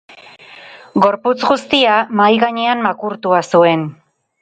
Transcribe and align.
Gorputz 1.03 1.35
guztia 1.51 1.99
mahai 2.23 2.41
gainera 2.47 2.75
makurtua 2.91 3.47
zuen. 3.55 3.91